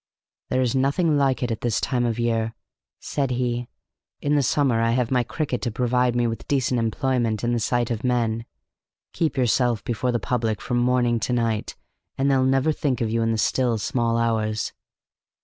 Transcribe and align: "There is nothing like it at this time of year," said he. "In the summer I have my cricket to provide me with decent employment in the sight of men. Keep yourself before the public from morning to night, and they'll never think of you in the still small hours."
"There 0.49 0.61
is 0.63 0.73
nothing 0.73 1.15
like 1.15 1.43
it 1.43 1.51
at 1.51 1.61
this 1.61 1.79
time 1.79 2.05
of 2.07 2.17
year," 2.17 2.55
said 2.99 3.29
he. 3.29 3.67
"In 4.19 4.33
the 4.33 4.41
summer 4.41 4.81
I 4.81 4.93
have 4.93 5.11
my 5.11 5.21
cricket 5.23 5.61
to 5.61 5.69
provide 5.71 6.15
me 6.15 6.25
with 6.25 6.47
decent 6.47 6.79
employment 6.79 7.43
in 7.43 7.53
the 7.53 7.59
sight 7.59 7.91
of 7.91 8.03
men. 8.03 8.45
Keep 9.13 9.37
yourself 9.37 9.83
before 9.83 10.11
the 10.11 10.17
public 10.19 10.59
from 10.59 10.77
morning 10.79 11.19
to 11.19 11.33
night, 11.33 11.75
and 12.17 12.31
they'll 12.31 12.43
never 12.43 12.71
think 12.71 12.99
of 12.99 13.11
you 13.11 13.21
in 13.21 13.31
the 13.31 13.37
still 13.37 13.77
small 13.77 14.17
hours." 14.17 14.73